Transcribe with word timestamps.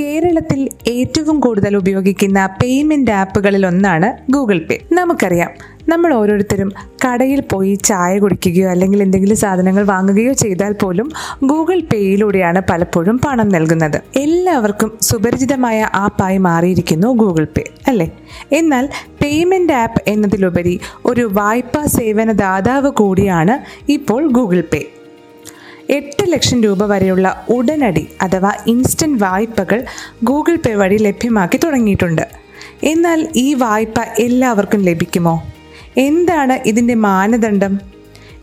കേരളത്തിൽ 0.00 0.68
ഏറ്റവും 0.88 1.40
കൂടുതൽ 1.40 1.76
ഉപയോഗിക്കുന്ന 1.76 2.46
പേയ്മെന്റ് 2.62 3.10
ആപ്പുകളിൽ 3.10 3.66
ഒന്നാണ് 3.66 4.32
ഗൂഗിൾ 4.32 4.58
പേ 4.58 4.78
നമുക്കറിയാം 4.92 5.50
നമ്മൾ 5.88 6.14
ഓരോരുത്തരും 6.14 6.72
കടയിൽ 7.04 7.40
പോയി 7.40 7.74
ചായ 7.74 8.18
കുടിക്കുകയോ 8.18 8.70
അല്ലെങ്കിൽ 8.70 9.02
എന്തെങ്കിലും 9.02 9.36
സാധനങ്ങൾ 9.36 9.82
വാങ്ങുകയോ 9.84 10.32
ചെയ്താൽ 10.32 10.72
പോലും 10.72 11.10
ഗൂഗിൾ 11.44 11.80
പേയിലൂടെയാണ് 11.92 12.62
പലപ്പോഴും 12.70 13.18
പണം 13.18 13.48
നൽകുന്നത്. 13.48 14.02
എല്ലാവർക്കും 14.16 14.98
സുപരിചിതമായ 15.02 15.88
ആപ്പായി 15.94 16.38
മാറിയിരിക്കുന്നു 16.38 17.08
ഗൂഗിൾ 17.08 17.44
പേ 17.56 17.64
അല്ലേ? 17.86 18.08
എന്നാൽ 18.52 18.88
പേയ്മെന്റ് 19.22 19.72
ആപ്പ് 19.72 20.02
എന്നതിലുപരി 20.08 20.80
ഒരു 21.06 21.30
വായ്പാ 21.32 21.86
സേവന 21.86 22.32
ദാതാവ് 22.32 22.90
കൂടിയാണ് 22.90 23.56
ഇപ്പോൾ 23.92 24.28
ഗൂഗിൾ 24.32 24.62
പേ 24.72 24.82
എട്ട് 25.90 26.32
ലക്ഷം 26.32 26.62
രൂപ 26.62 26.84
വരെയുള്ള 26.84 27.46
ഉടനടി 27.48 28.08
അഥവാ 28.22 28.52
ഇൻസ്റ്റന്റ് 28.66 29.24
വായ്പകൾ 29.24 29.84
ഗൂഗിൾ 30.24 30.56
പേ 30.56 30.74
വഴി 30.74 30.96
ലഭ്യമാക്കി 30.96 31.60
തുടങ്ങിയിട്ടുണ്ട്. 31.64 32.28
എന്നാൽ 32.82 33.28
ഈ 33.36 33.54
വായ്പ 33.54 34.00
എല്ലാവർക്കും 34.18 34.82
ലഭിക്കുമോ? 34.82 35.50
എന്താണ് 35.96 36.68
ഇതിന്റെ 36.68 36.94
മാനദണ്ഡം? 36.94 37.80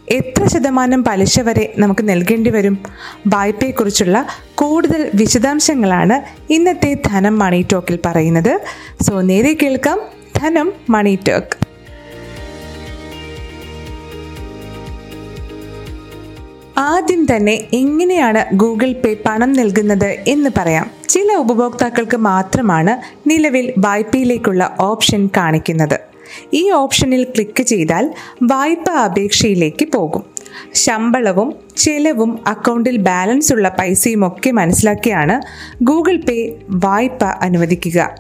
എത്ര 0.10 0.48
ശതമാനം 0.48 1.04
പലിശ 1.04 1.40
വരെ 1.40 1.74
നമുക്ക് 1.78 2.10
നൽകേണ്ടി 2.10 2.50
വരും? 2.50 2.80
വായ്പയെക്കുറിച്ചുള്ള 3.28 4.28
കൂടുതൽ 4.56 5.12
വിശദാംശങ്ങളാണ് 5.16 6.22
ഇന്നത്തെ 6.54 6.98
ധനം 7.06 7.40
മണി 7.40 7.66
ടോക്കിൽ 7.72 8.00
പറയുന്നത്. 8.06 8.62
സോ 9.02 9.22
നേരെ 9.22 9.58
കേൾക്കാം 9.64 10.00
ധനം 10.38 10.74
മണി 10.90 11.20
ടോക്ക് 11.28 11.67
ആദ്യം 16.78 17.36
തന്നെ 17.36 17.64
എങ്ങനെയാണ് 17.74 18.56
ഗൂഗിൾ 18.56 18.94
പേ 18.94 19.16
പണം 19.26 19.54
നൽകുന്നത് 19.54 20.16
എന്ന് 20.28 20.50
പറയാം. 20.58 20.92
ചില 21.10 21.34
ഉപഭോക്താക്കൾക്ക് 21.34 22.18
മാത്രമാണ് 22.18 23.30
നിലവിൽ 23.30 23.74
വായ്പയിലേക്കുള്ള 23.78 24.76
ഓപ്ഷൻ 24.80 25.30
കാണിക്കുന്നത്. 25.38 26.00
ഈ 26.54 26.72
ഓപ്ഷനിൽ 26.72 27.24
ക്ലിക്ക് 27.24 27.64
ചെയ്താൽ 27.64 28.14
വായ്പ 28.44 28.90
അപേക്ഷയിലേക്ക് 28.90 29.88
പോകും. 29.92 30.24
ശമ്പളവും 30.74 31.56
ചെലവും 31.78 32.40
അക്കൗണ്ടിൽ 32.48 32.98
ബാലൻസ് 32.98 33.54
ഉള്ള 33.54 33.76
പൈസയും 33.80 34.28
ഒക്കെ 34.28 34.52
മനസ്സിലാക്കിയാണ് 34.52 35.42
ഗൂഗിൾ 35.84 36.18
പേ 36.18 36.54
വായ്പ 36.70 37.24
അനുവദിക്കുക. 37.24 38.16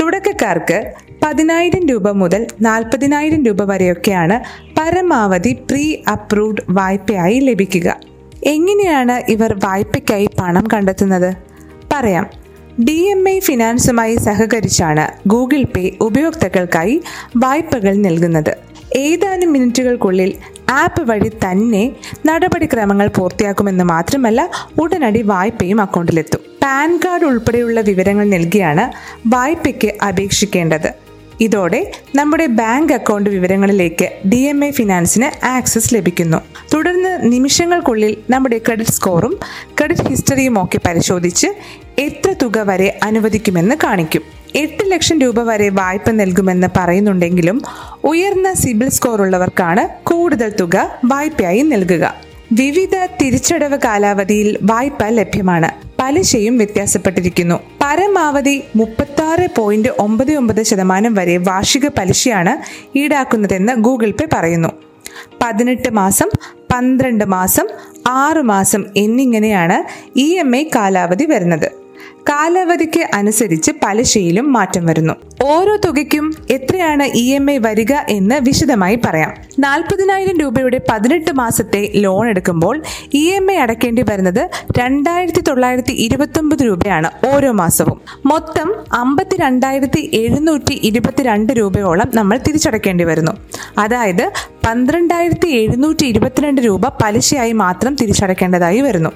തുടക്കക്കാർക്ക് 0.00 0.92
പതിനായിരം 1.28 1.86
രൂപ 1.86 2.10
മുതൽ 2.10 2.46
നാൽപ്പതിനായിരം 2.60 3.44
രൂപ 3.44 3.64
വരെയൊക്കെയാണ് 3.64 4.40
പരമാവധി 4.78 5.52
പ്രീ 5.52 5.96
അപ്രൂവ്ഡ് 6.12 6.62
വായ്പയായി 6.70 7.38
ലഭിക്കുക. 7.38 8.00
എങ്ങനെയാണ് 8.44 9.22
ഇവർ 9.28 9.60
വായ്പയ്ക്കായി 9.64 10.28
പണം 10.40 10.66
കണ്ടെത്തുന്നത്? 10.74 11.34
പറയാം. 11.92 12.30
ഡി 12.84 12.92
എം 12.92 13.28
ഐ 13.28 13.38
ഫിനാൻസുമായി 13.38 14.16
സഹകരിച്ചാണ് 14.16 15.28
ഗൂഗിൾ 15.28 15.62
പേ 15.62 15.90
ഉപയോക്താക്കൾക്കായി 16.00 17.02
വായ്പകൾ 17.36 17.94
നൽകുന്നത്. 17.94 18.56
ഏതാനും 18.96 19.52
മിനിറ്റുകൾക്കുള്ളിൽ 19.52 20.34
ആപ്പ് 20.70 21.10
വഴി 21.10 21.28
തന്നെ 21.28 21.92
നടപടിക്രമങ്ങൾ 22.26 23.08
പൂർത്തിയാക്കുമെന്ന് 23.08 23.84
മാത്രമല്ല 23.84 24.50
ഉടനടി 24.80 25.22
വായ്പയും 25.22 25.80
അക്കൗണ്ടിലെത്തും. 25.80 26.40
പാൻ 26.62 27.00
കാർഡ് 27.04 27.24
ഉൾപ്പെടെയുള്ള 27.24 27.80
വിവരങ്ങൾ 27.80 28.28
നൽകിയാണ് 28.28 28.92
വായ്പയ്ക്ക് 29.26 30.04
അപേക്ഷിക്കേണ്ടത്. 30.04 31.07
ഇതോടെ 31.40 31.92
നമ്മുടെ 32.14 32.46
ബാങ്ക് 32.46 32.92
അക്കൗണ്ട് 32.92 33.30
വിവരങ്ങളിലേക്ക് 33.30 34.28
ഡി 34.28 34.36
എം 34.36 34.64
ഐ 34.64 34.70
ഫിനാൻസിന് 34.70 35.44
ആക്സസ് 35.44 35.94
ലഭിക്കുന്നു. 35.94 36.36
തുടർന്ന് 36.74 37.18
നിമിഷങ്ങൾക്കുള്ളിൽ 37.22 38.16
നമ്മുടെ 38.30 38.58
ക്രെഡിറ്റ് 38.58 38.90
സ്കോറും 38.90 39.38
ക്രെഡിറ്റ് 39.78 40.00
ഹിസ്റ്ററിയും 40.00 40.64
ഒക്കെ 40.64 40.78
പരിശോധിച്ച് 40.86 41.46
എത്ര 41.98 42.34
തുക 42.42 42.58
വരെ 42.58 42.98
അനുവദിക്കുമെന്ന് 43.02 43.74
കാണിക്കും. 43.84 44.22
എട്ട് 44.54 44.90
ലക്ഷം 44.90 45.20
രൂപ 45.20 45.42
വരെ 45.42 45.68
വായ്പ 45.68 46.10
നൽകുമെന്ന് 46.10 46.66
പറയുന്നുണ്ടെങ്കിലും 46.76 47.62
ഉയർന്ന 48.04 48.52
സിബിൽ 48.52 48.88
സ്കോർ 48.88 49.22
ഉള്ളവർക്കാണ് 49.22 50.04
കൂടുതൽ 50.04 50.52
തുക 50.60 50.98
വായ്പയായി 51.04 51.62
നൽകുക. 51.62 52.14
വിവിധ 52.52 53.06
തിരിച്ചടവ് 53.22 53.78
കാലാവധിയിൽ 53.84 54.58
വായ്പ 54.62 55.04
ലഭ്യമാണ്. 55.04 55.70
പലിശയും 56.00 56.56
വ്യത്യാസപ്പെട്ടിരിക്കുന്നു. 56.56 57.54
പരമാവധി 57.80 58.64
മുപ്പത്തി 58.76 59.22
ആറ് 59.22 59.48
പോയിന്റ് 59.56 59.88
ഒമ്പത് 59.88 60.36
ഒമ്പത് 60.36 60.62
ശതമാനം 60.62 61.14
വരെ 61.14 61.36
വാർഷിക 61.36 61.88
പലിശയാണ് 61.88 62.52
ഈടാക്കുന്നതെന്ന് 62.98 63.72
ഗൂഗിൾ 63.72 64.10
പേ 64.10 64.28
പറയുന്നു. 64.32 64.68
പതിനെട്ട് 65.42 65.90
മാസം 65.90 66.28
പന്ത്രണ്ട് 66.72 67.24
മാസം 67.24 67.68
ആറ് 68.06 68.42
മാസം 68.42 68.84
എന്നിങ്ങനെയാണ് 68.96 70.08
ഇ 70.18 70.38
എം 70.38 70.56
ഐ 70.56 70.64
കാലാവധി 70.64 71.24
വരുന്നത്. 71.24 71.77
കാലാവധിക്ക് 72.28 73.00
അനുസരിച്ച് 73.14 73.72
പലിശയിലും 73.82 74.52
മാറ്റം 74.52 74.86
വരുന്നു. 74.86 75.14
ഓരോ 75.44 75.76
തുകയ്ക്കും 75.76 76.34
എത്രയാണ് 76.50 77.02
ഇ 77.02 77.34
എം 77.34 77.50
ഐ 77.50 77.58
വരിക 77.58 77.92
എന്ന് 78.08 78.34
വിശദമായി 78.40 78.98
പറയാം. 79.06 79.34
നാൽപ്പതിനായിരം 79.58 80.38
രൂപയുടെ 80.38 80.80
പതിനെട്ട് 80.90 81.32
മാസത്തെ 81.32 81.92
ലോൺ 81.94 82.28
എടുക്കുമ്പോൾ 82.28 82.82
ഇ 83.14 83.30
എം 83.30 83.52
ഐ 83.52 83.56
അടയ്ക്കേണ്ടി 83.56 84.02
വരുന്നത് 84.02 84.50
രണ്ടായിരത്തി 84.78 85.40
തൊള്ളായിരത്തി 85.40 85.92
ഇരുപത്തൊമ്പത് 85.92 86.62
രൂപയാണ് 86.64 87.10
ഓരോ 87.34 87.52
മാസവും. 87.52 88.00
മൊത്തം 88.26 88.74
അമ്പത്തി 88.92 89.36
രണ്ടായിരത്തി 89.40 90.10
എഴുന്നൂറ്റി 90.14 90.80
ഇരുപത്തിരണ്ട് 90.82 91.52
രൂപയോളം 91.52 92.10
നമ്മൾ 92.14 92.38
തിരിച്ചടയ്ക്കേണ്ടി 92.48 93.04
വരുന്നു. 93.04 93.32
അതായത് 93.78 94.32
പന്ത്രണ്ടായിരത്തി 94.66 95.48
എഴുന്നൂറ്റി 95.48 96.06
ഇരുപത്തിരണ്ട് 96.06 96.60
രൂപ 96.60 96.88
പലിശയായി 96.88 97.52
മാത്രം 97.52 97.94
തിരിച്ചടയ്ക്കേണ്ടതായി 97.94 98.80
വരുന്നു. 98.80 99.10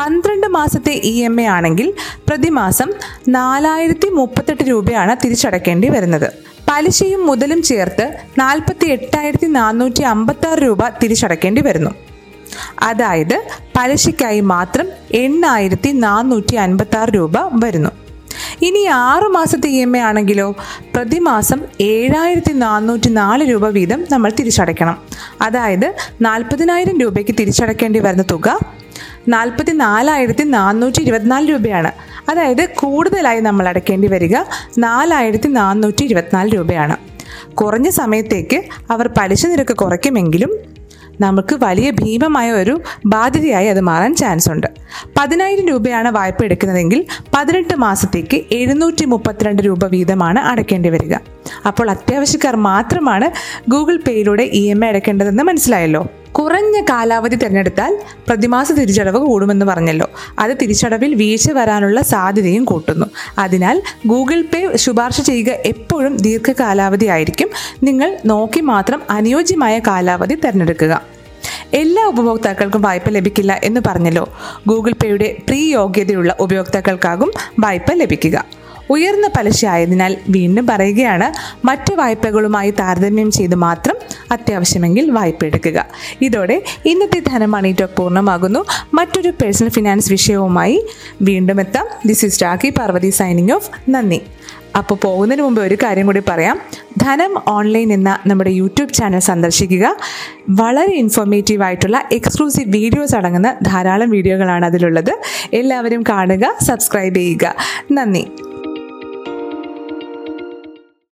പന്ത്രണ്ട് 0.00 0.46
മാസത്തെ 0.46 0.92
ഇ 1.04 1.22
എം 1.22 1.40
ഐ 1.40 1.44
ആണെങ്കിൽ 1.44 1.92
പ്രതിമാസം 2.28 2.92
നാലായിരത്തി 3.28 4.08
മുപ്പത്തെട്ട് 4.08 4.62
രൂപയാണ് 4.62 5.16
തിരിച്ചടക്കേണ്ടി 5.24 5.88
വരുന്നത്. 5.88 6.32
പലിശയും 6.70 7.26
മുതലും 7.26 7.62
ചേർത്ത് 7.62 8.16
നാൽപ്പത്തി 8.38 8.86
എട്ടായിരത്തി 8.86 9.46
നാനൂറ്റി 9.46 10.02
അമ്പത്തി 10.02 10.46
ആറ് 10.46 10.58
രൂപ 10.58 10.88
തിരിച്ചടക്കേണ്ടി 10.88 11.62
വരുന്നു. 11.62 11.90
അതായത് 12.82 13.42
പലിശയ്ക്കായി 13.78 14.40
മാത്രം 14.40 14.86
എണ്ണായിരത്തി 15.12 15.90
നാനൂറ്റി 15.90 16.56
അൻപത്തി 16.56 16.96
ആറ് 16.96 17.08
രൂപ 17.08 17.32
വരുന്നു. 17.64 17.90
ഇനി 18.62 18.84
ആറു 18.86 19.28
മാസത്തെ 19.28 19.68
ഇ 19.68 19.80
എം 19.80 19.96
ഐ 19.96 20.00
ആണെങ്കിലോ 20.00 20.54
പ്രതിമാസം 20.94 21.60
ഏഴായിരത്തി 21.80 22.52
നാനൂറ്റി 22.52 23.08
നാല് 23.08 23.50
രൂപ 23.50 23.68
വീതം 23.68 24.04
നമ്മൾ 24.12 24.32
തിരിച്ചടയ്ക്കണം. 24.40 24.98
അതായത് 25.40 25.94
നാൽപ്പതിനായിരം 26.22 27.00
രൂപയ്ക്ക് 27.00 27.34
തിരിച്ചടയ്ക്കേണ്ടി 27.40 28.00
വരുന്ന 28.00 28.24
തുക 28.30 28.58
നാൽപ്പത്തി 29.28 29.70
നാലായിരത്തി 29.70 30.42
നാനൂറ്റി 30.42 31.02
ഇരുപത്തിനാല് 31.02 31.50
രൂപയാണ്. 31.50 31.92
അതായത് 32.28 32.68
കൂടുതലായി 32.74 33.40
നമ്മൾ 33.40 33.68
അടയ്ക്കേണ്ടി 33.68 34.08
വരിക 34.08 34.36
നാലായിരത്തി 34.78 35.48
നാനൂറ്റി 35.48 36.04
ഇരുപത്തിനാല് 36.04 36.54
രൂപയാണ്. 36.54 36.96
കുറഞ്ഞ 37.54 37.88
സമയത്തേക്ക് 37.88 38.64
അവർ 38.90 39.10
പലിശ 39.18 39.46
നിരക്ക് 39.46 39.76
കുറയ്ക്കുമെങ്കിലും 39.76 40.50
നമുക്ക് 41.20 41.54
വലിയ 41.54 41.90
ഭീമമായ 41.90 42.50
ഒരു 42.50 42.82
ബാധ്യതയായി 43.06 43.66
അത് 43.66 43.80
മാറാൻ 43.80 44.14
ചാൻസ് 44.14 44.50
ഉണ്ട്. 44.50 44.66
പതിനായിരം 45.18 45.68
രൂപയാണ് 45.68 46.08
വായ്പ 46.08 46.44
എടുക്കുന്നതെങ്കിൽ 46.44 47.04
പതിനെട്ട് 47.34 47.74
മാസത്തേക്ക് 47.74 48.44
എഴുന്നൂറ്റി 48.52 49.04
മുപ്പത്തിരണ്ട് 49.04 49.62
രൂപ 49.62 49.86
വീതമാണ് 49.86 50.38
അടയ്ക്കേണ്ടി 50.38 50.88
വരിക. 50.88 51.14
അപ്പോൾ 51.66 51.90
അത്യാവശ്യക്കാർ 51.90 52.56
മാത്രമാണ് 52.56 53.30
ഗൂഗിൾ 53.70 53.96
പേയിലൂടെ 53.96 54.42
ഇ 54.42 54.70
എം 54.70 54.84
ഐ 54.84 54.88
അടയ്ക്കേണ്ടതെന്ന് 54.88 55.42
മനസ്സിലായല്ലോ? 55.42 56.08
കുറഞ്ഞ 56.38 56.80
കാലാവധി 56.80 57.36
തിരഞ്ഞെടുത്താൽ 57.36 57.98
പ്രതിമാസ 58.28 58.72
തിരിച്ചടവ് 58.72 59.18
കൂടുമെന്ന് 59.18 59.66
പറഞ്ഞല്ലോ. 59.66 60.10
അത് 60.38 60.52
തിരിച്ചടവിൽ 60.62 61.14
വീഴ്ച 61.14 61.52
വരാനുള്ള 61.52 62.00
സാധ്യതയും 62.00 62.64
കൂട്ടുന്നു. 62.64 63.06
അതിനാൽ 63.38 63.82
ഗൂഗിൾ 64.06 64.42
പേ 64.42 64.76
ശുപാർശ 64.76 65.20
ചെയ്യുക 65.20 65.52
എപ്പോഴും 65.66 66.16
ദീർഘകാലാവധി 66.16 67.06
ആയിരിക്കും. 67.06 67.48
നിങ്ങൾ 67.82 68.16
നോക്കി 68.26 68.60
മാത്രം 68.60 69.02
അനുയോജ്യമായ 69.10 69.78
കാലാവധി 69.78 70.34
തിരഞ്ഞെടുക്കുക. 70.34 71.02
എല്ലാ 71.74 72.04
ഉപഭോക്താക്കൾക്കും 72.06 72.82
വായ്പ 72.82 73.08
ലഭിക്കില്ല 73.08 73.60
എന്ന് 73.64 73.80
പറഞ്ഞല്ലോ. 73.86 74.28
ഗൂഗിൾ 74.68 74.92
പേയുടെ 74.92 75.36
പ്രീ 75.48 75.72
യോഗ്യതയുള്ള 75.72 76.36
ഉപയോക്താക്കൾക്കാകും 76.40 77.32
വായ്പ 77.60 77.92
ലഭിക്കുക. 77.92 78.44
ഉയർന്ന 78.90 79.26
പലിശ 79.26 79.66
ആയതിനാൽ 79.66 80.16
വീണ്ടും 80.28 80.66
പറയുകയാണ് 80.66 81.32
മറ്റു 81.66 81.94
വായ്പകളുമായി 81.94 82.70
താരതമ്യം 82.70 83.30
ചെയ്ത് 83.30 83.54
മാത്രം 83.54 83.96
അത്യാവശ്യമെങ്കിൽ 84.30 85.10
വായ്പ 85.10 85.44
എടുക്കുക. 85.44 85.86
ഇതോടെ 86.22 86.62
ഇന്നത്തെ 86.86 87.18
ധനമണി 87.18 87.76
ടോക്ക് 87.80 87.94
പൂർണമാകുന്നു. 87.94 88.64
മറ്റൊരു 88.94 89.28
പേഴ്സണൽ 89.28 89.68
ഫിനാൻസ് 89.68 90.12
വിഷയവുമായി 90.12 90.86
വീണ്ടും 91.22 91.60
എത്താം. 91.60 91.86
This 92.06 92.24
is 92.24 92.42
Rakhi 92.42 92.70
Parvathi 92.70 93.10
signing 93.10 93.52
off 93.52 93.70
നന്ദി. 93.90 94.22
അപ്പോൾ 94.78 94.94
പോകുന്നതിന് 94.94 95.44
മുമ്പ് 95.44 95.60
ഒരു 95.60 95.74
കാര്യം 95.74 96.06
കൂടി 96.06 96.22
പറയാം. 96.28 96.60
ധനം 97.02 97.32
ഓൺലൈൻ 97.48 97.92
എന്ന 97.92 98.18
നമ്മുടെ 98.26 98.50
യൂട്യൂബ് 98.50 98.92
ചാനൽ 98.92 99.18
സന്ദർശിക്കുക. 99.18 99.96
വളരെ 100.50 100.94
ഇൻഫോർമേറ്റീവ് 100.94 101.62
ആയിട്ടുള്ള 101.62 102.08
എക്സ്ക്ലൂസീവ് 102.12 102.72
വീഡിയോസ് 102.72 103.16
അടങ്ങുന്ന 103.16 103.58
ധാരാളം 103.62 104.10
വീഡിയോകളാണ് 104.10 104.66
അതിലുള്ളത്. 104.66 105.12
എല്ലാവരും 105.52 106.02
കാണുക 106.02 106.54
സബ്സ്ക്രൈബ് 106.62 107.16
ചെയ്യുക. 107.16 107.54
നന്ദി. 107.92 108.26